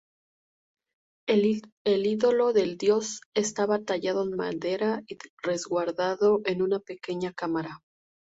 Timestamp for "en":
4.23-4.35, 6.45-6.63